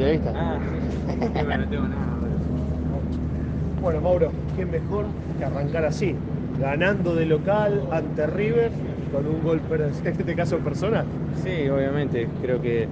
Ah, 0.00 0.58
sí, 0.60 0.78
sí, 0.80 1.28
sí, 1.34 1.42
no 1.58 1.68
tengo 1.68 1.88
nada. 1.88 2.06
Bueno, 3.80 4.00
Mauro, 4.00 4.30
qué 4.56 4.64
mejor 4.64 5.06
que 5.38 5.44
arrancar 5.44 5.84
así, 5.84 6.14
ganando 6.60 7.16
de 7.16 7.26
local 7.26 7.82
ante 7.90 8.26
River 8.28 8.70
con 9.12 9.26
un 9.26 9.42
gol, 9.42 9.60
en 10.04 10.12
este 10.12 10.36
caso 10.36 10.58
personal. 10.58 11.04
Sí, 11.42 11.68
obviamente, 11.68 12.28
creo 12.42 12.62
que 12.62 12.86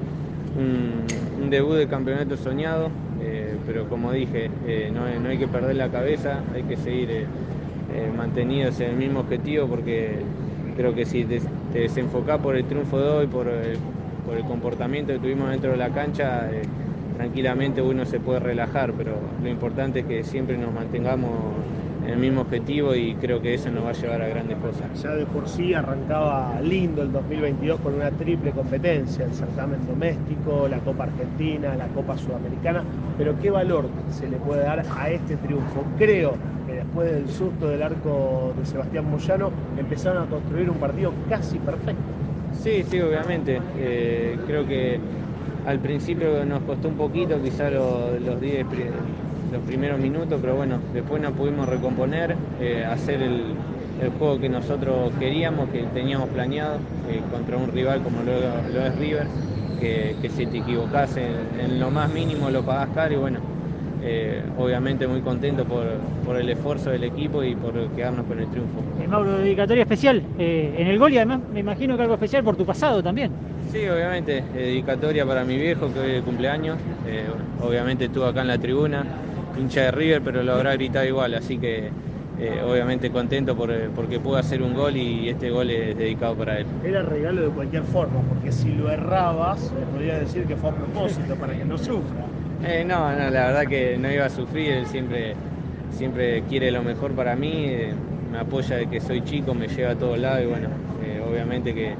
un, 0.58 1.04
un 1.42 1.50
debut 1.50 1.76
de 1.76 1.86
campeonato 1.86 2.36
soñado, 2.36 2.90
eh, 3.22 3.54
pero 3.66 3.88
como 3.88 4.10
dije, 4.10 4.50
eh, 4.66 4.90
no, 4.92 5.02
no, 5.20 5.28
hay 5.28 5.38
que 5.38 5.46
perder 5.46 5.76
la 5.76 5.88
cabeza, 5.88 6.40
hay 6.54 6.64
que 6.64 6.76
seguir 6.76 7.10
eh, 7.10 7.26
mantenidos 8.16 8.80
en 8.80 8.90
el 8.90 8.96
mismo 8.96 9.20
objetivo 9.20 9.68
porque 9.68 10.16
creo 10.76 10.92
que 10.92 11.04
si 11.04 11.24
te, 11.24 11.40
te 11.72 11.80
desenfocás 11.80 12.40
por 12.40 12.56
el 12.56 12.64
triunfo 12.64 12.98
de 12.98 13.08
hoy, 13.08 13.26
por 13.28 13.46
el, 13.46 13.76
por 14.26 14.36
el 14.36 14.44
comportamiento 14.44 15.12
que 15.12 15.20
tuvimos 15.20 15.50
dentro 15.50 15.70
de 15.70 15.76
la 15.76 15.90
cancha, 15.90 16.48
tranquilamente 17.16 17.82
uno 17.82 18.04
se 18.04 18.20
puede 18.20 18.40
relajar, 18.40 18.92
pero 18.92 19.12
lo 19.42 19.48
importante 19.48 20.00
es 20.00 20.06
que 20.06 20.24
siempre 20.24 20.56
nos 20.56 20.72
mantengamos 20.72 21.30
en 22.04 22.10
el 22.12 22.18
mismo 22.18 22.42
objetivo 22.42 22.94
y 22.94 23.14
creo 23.16 23.40
que 23.40 23.54
eso 23.54 23.70
nos 23.70 23.84
va 23.84 23.90
a 23.90 23.92
llevar 23.92 24.22
a 24.22 24.28
grandes 24.28 24.58
cosas. 24.58 25.02
Ya 25.02 25.14
de 25.14 25.26
por 25.26 25.48
sí 25.48 25.74
arrancaba 25.74 26.60
lindo 26.62 27.02
el 27.02 27.10
2022 27.10 27.80
con 27.80 27.94
una 27.94 28.10
triple 28.12 28.52
competencia, 28.52 29.24
el 29.24 29.32
certamen 29.32 29.84
doméstico, 29.86 30.68
la 30.68 30.78
Copa 30.78 31.04
Argentina, 31.04 31.74
la 31.74 31.88
Copa 31.88 32.16
Sudamericana, 32.16 32.84
pero 33.18 33.36
¿qué 33.40 33.50
valor 33.50 33.88
se 34.10 34.28
le 34.28 34.36
puede 34.36 34.62
dar 34.62 34.84
a 34.96 35.10
este 35.10 35.36
triunfo? 35.36 35.84
Creo 35.98 36.34
que 36.66 36.74
después 36.74 37.10
del 37.10 37.28
susto 37.28 37.68
del 37.68 37.82
arco 37.82 38.54
de 38.56 38.66
Sebastián 38.66 39.10
Moyano 39.10 39.50
empezaron 39.76 40.22
a 40.22 40.26
construir 40.26 40.70
un 40.70 40.76
partido 40.76 41.12
casi 41.28 41.58
perfecto. 41.58 42.02
Sí, 42.52 42.84
sí, 42.88 43.00
obviamente. 43.00 43.60
Eh, 43.78 44.38
creo 44.46 44.66
que 44.66 44.98
al 45.66 45.80
principio 45.80 46.44
nos 46.44 46.62
costó 46.62 46.88
un 46.88 46.94
poquito, 46.94 47.42
quizá 47.42 47.70
los, 47.70 48.20
los 48.20 48.40
10 48.40 48.66
los 49.52 49.62
primeros 49.62 49.98
minutos, 49.98 50.38
pero 50.40 50.56
bueno, 50.56 50.78
después 50.92 51.20
nos 51.20 51.32
pudimos 51.32 51.68
recomponer, 51.68 52.36
eh, 52.60 52.84
hacer 52.84 53.22
el, 53.22 53.54
juego 54.18 54.38
que 54.38 54.48
nosotros 54.48 55.10
queríamos, 55.18 55.70
que 55.70 55.82
teníamos 55.94 56.28
planeado 56.28 56.76
eh, 57.08 57.22
contra 57.32 57.56
un 57.56 57.68
rival 57.72 58.02
como 58.02 58.22
lo, 58.22 58.32
es 58.86 58.98
River, 58.98 59.26
que, 59.80 60.30
si 60.36 60.46
te 60.46 60.58
equivocás 60.58 61.16
en, 61.16 61.32
en, 61.58 61.80
lo 61.80 61.90
más 61.90 62.12
mínimo 62.12 62.50
lo 62.50 62.62
pagás 62.62 62.90
caro 62.94 63.14
y 63.14 63.16
bueno, 63.16 63.40
eh, 64.02 64.42
obviamente 64.58 65.06
muy 65.06 65.20
contento 65.20 65.64
por, 65.64 65.84
por, 66.24 66.36
el 66.36 66.48
esfuerzo 66.48 66.90
del 66.90 67.04
equipo 67.04 67.42
y 67.42 67.54
por 67.54 67.72
quedarnos 67.90 68.26
con 68.26 68.38
el 68.38 68.46
triunfo. 68.48 68.82
Eh, 69.02 69.08
Mauro, 69.08 69.38
dedicatoria 69.38 69.82
especial 69.82 70.22
eh, 70.38 70.74
en 70.78 70.86
el 70.86 70.98
gol 70.98 71.12
y 71.12 71.16
además 71.16 71.40
me 71.52 71.60
imagino 71.60 71.96
que 71.96 72.02
algo 72.02 72.14
especial 72.14 72.44
por 72.44 72.56
tu 72.56 72.64
pasado 72.64 73.02
también. 73.02 73.30
Sí, 73.72 73.86
obviamente, 73.88 74.44
dedicatoria 74.54 75.26
para 75.26 75.44
mi 75.44 75.56
viejo 75.56 75.92
que 75.92 75.98
hoy 75.98 76.10
es 76.12 76.22
cumpleaños, 76.22 76.78
obviamente 77.60 78.06
estuvo 78.06 78.26
acá 78.26 78.42
en 78.42 78.48
la 78.48 78.58
tribuna, 78.58 79.04
hincha 79.58 79.82
de 79.82 79.90
River, 79.90 80.22
pero 80.22 80.42
lo 80.42 80.54
habrá 80.54 80.74
gritado 80.74 81.04
igual, 81.04 81.34
así 81.34 81.58
que 81.58 81.90
eh, 82.38 82.62
obviamente 82.62 83.10
contento 83.10 83.56
por, 83.56 83.72
porque 83.90 84.20
pudo 84.20 84.36
hacer 84.36 84.62
un 84.62 84.74
gol 84.74 84.96
y 84.96 85.28
este 85.28 85.50
gol 85.50 85.70
es 85.70 85.96
dedicado 85.96 86.34
para 86.34 86.60
él. 86.60 86.66
Era 86.84 87.02
regalo 87.02 87.42
de 87.42 87.48
cualquier 87.48 87.82
forma, 87.84 88.20
porque 88.28 88.52
si 88.52 88.72
lo 88.72 88.90
errabas, 88.90 89.72
le 89.78 89.86
podía 89.86 90.18
decir 90.18 90.44
que 90.44 90.56
fue 90.56 90.70
a 90.70 90.74
propósito, 90.74 91.34
para 91.36 91.56
que 91.56 91.64
no 91.64 91.78
sufra. 91.78 92.26
Eh, 92.64 92.84
no, 92.86 93.10
no, 93.12 93.30
la 93.30 93.46
verdad 93.46 93.66
que 93.66 93.96
no 93.98 94.10
iba 94.12 94.26
a 94.26 94.30
sufrir, 94.30 94.72
él 94.72 94.86
siempre, 94.86 95.34
siempre 95.90 96.42
quiere 96.42 96.70
lo 96.70 96.82
mejor 96.82 97.12
para 97.12 97.36
mí, 97.36 97.66
eh, 97.68 97.94
me 98.30 98.38
apoya 98.38 98.76
de 98.76 98.86
que 98.86 99.00
soy 99.00 99.22
chico, 99.22 99.54
me 99.54 99.68
lleva 99.68 99.92
a 99.92 99.96
todos 99.96 100.18
lados 100.18 100.42
y 100.42 100.46
bueno, 100.46 100.68
obviamente 101.30 101.74
que 101.74 101.94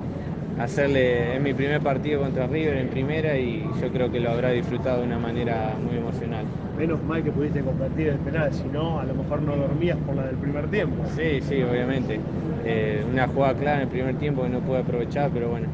hacerle, 0.59 1.37
es 1.37 1.43
mi 1.43 1.53
primer 1.53 1.81
partido 1.81 2.23
contra 2.23 2.47
River 2.47 2.77
en 2.79 2.89
primera 2.89 3.37
y 3.37 3.65
yo 3.81 3.89
creo 3.91 4.11
que 4.11 4.21
lo 4.21 4.31
habrá 4.31 4.51
disfrutado 4.51 5.01
de 5.01 5.07
una 5.07 5.19
manera 5.19 5.75
muy 5.85 5.99
emocional. 5.99 6.45
Menos 6.79 7.03
mal 7.05 7.23
que 7.23 7.31
pudiste 7.31 7.61
convertir 7.61 8.09
el 8.09 8.19
penal, 8.19 8.53
si 8.53 8.65
no, 8.73 8.99
a 8.99 9.05
lo 9.05 9.15
mejor 9.15 9.43
no 9.43 9.57
dormías 9.57 9.97
por 10.07 10.17
la 10.17 10.27
del 10.27 10.37
primer 10.37 10.67
tiempo. 10.69 11.05
Sí, 11.17 11.41
sí, 11.43 11.63
obviamente. 11.63 12.21
Eh, 12.65 13.05
una 13.11 13.29
jugada 13.29 13.55
clara 13.55 13.77
en 13.77 13.83
el 13.83 13.89
primer 13.89 14.15
tiempo 14.17 14.43
que 14.43 14.49
no 14.49 14.61
pude 14.61 14.79
aprovechar, 14.79 15.31
pero 15.33 15.51
bueno, 15.51 15.69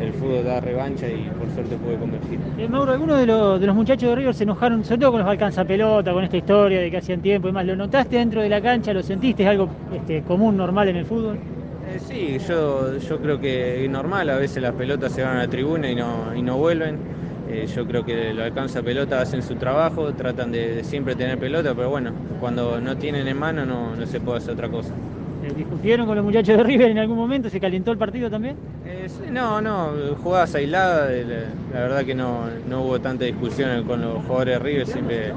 el 0.00 0.12
fútbol 0.12 0.44
da 0.44 0.60
revancha 0.60 1.08
y 1.08 1.30
por 1.38 1.48
suerte 1.50 1.76
pude 1.76 1.96
convertir. 1.96 2.38
Eh, 2.58 2.68
Mauro, 2.68 2.92
algunos 2.92 3.18
de, 3.18 3.26
los, 3.26 3.60
de 3.60 3.66
los 3.66 3.76
muchachos 3.76 4.08
de 4.08 4.16
River 4.16 4.34
se 4.34 4.44
enojaron, 4.44 4.84
sobre 4.84 5.00
todo 5.00 5.12
con 5.12 5.20
los 5.20 5.28
alcanza 5.28 5.64
pelota, 5.64 6.12
con 6.12 6.24
esta 6.24 6.36
historia 6.36 6.80
de 6.80 6.90
que 6.90 6.96
hacían 6.96 7.20
tiempo 7.20 7.48
y 7.48 7.52
más. 7.52 7.64
¿Lo 7.64 7.76
notaste 7.76 8.16
dentro 8.16 8.42
de 8.42 8.48
la 8.48 8.60
cancha? 8.60 8.92
¿Lo 8.92 9.02
sentiste? 9.02 9.44
¿Es 9.44 9.48
algo 9.48 9.68
este, 9.94 10.22
común, 10.22 10.56
normal 10.56 10.88
en 10.88 10.96
el 10.96 11.04
fútbol? 11.04 11.38
Eh, 11.94 12.00
sí, 12.00 12.38
yo, 12.48 12.96
yo 12.98 13.20
creo 13.20 13.38
que 13.38 13.84
es 13.84 13.90
normal, 13.90 14.28
a 14.30 14.36
veces 14.36 14.60
las 14.60 14.74
pelotas 14.74 15.12
se 15.12 15.22
van 15.22 15.36
a 15.36 15.40
la 15.42 15.48
tribuna 15.48 15.88
y 15.90 15.94
no, 15.94 16.34
y 16.34 16.42
no 16.42 16.56
vuelven. 16.56 16.98
Eh, 17.48 17.66
yo 17.66 17.86
creo 17.86 18.04
que 18.04 18.32
lo 18.34 18.42
alcanza 18.42 18.82
pelota, 18.82 19.20
hacen 19.20 19.42
su 19.42 19.54
trabajo, 19.56 20.12
tratan 20.14 20.50
de, 20.50 20.74
de, 20.76 20.84
siempre 20.84 21.14
tener 21.14 21.38
pelota, 21.38 21.72
pero 21.74 21.90
bueno, 21.90 22.12
cuando 22.40 22.80
no 22.80 22.96
tienen 22.96 23.28
en 23.28 23.38
mano 23.38 23.64
no, 23.64 23.94
no 23.94 24.06
se 24.06 24.20
puede 24.20 24.38
hacer 24.38 24.54
otra 24.54 24.68
cosa. 24.68 24.92
Eh, 25.44 25.52
¿Discutieron 25.54 26.06
con 26.06 26.16
los 26.16 26.24
muchachos 26.24 26.56
de 26.56 26.62
River 26.62 26.90
en 26.90 26.98
algún 26.98 27.16
momento? 27.16 27.50
¿Se 27.50 27.60
calentó 27.60 27.92
el 27.92 27.98
partido 27.98 28.30
también? 28.30 28.56
Eh, 28.86 29.08
no, 29.30 29.60
no, 29.60 29.90
jugadas 30.22 30.54
aisladas, 30.54 31.10
la, 31.26 31.34
la, 31.72 31.80
verdad 31.80 32.04
que 32.04 32.14
no, 32.14 32.44
no 32.68 32.82
hubo 32.82 33.00
tanta 33.00 33.24
discusión 33.24 33.84
con 33.84 34.00
los 34.00 34.24
jugadores 34.24 34.58
de 34.58 34.64
River, 34.64 34.86
siempre, 34.86 35.32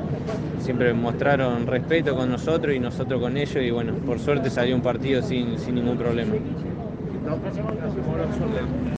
siempre 0.59 0.93
mostraron 0.93 1.67
respeto 1.67 2.15
con 2.15 2.29
nosotros 2.29 2.73
y 2.73 2.79
nosotros 2.79 3.19
con 3.19 3.35
ellos 3.35 3.57
y 3.61 3.71
bueno, 3.71 3.93
por 4.05 4.19
suerte 4.19 4.49
salió 4.49 4.75
un 4.75 4.81
partido 4.81 5.21
sin, 5.21 5.59
sin 5.59 5.75
ningún 5.75 5.97
problema. 5.97 6.35